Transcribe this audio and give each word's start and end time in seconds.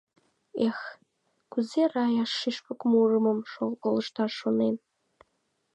Эх, 0.67 0.79
кузе 1.51 1.83
Рая 1.93 2.23
шӱшпык 2.37 2.79
мурымым 2.89 3.39
колышташ 3.83 4.31
шонен! 4.39 4.75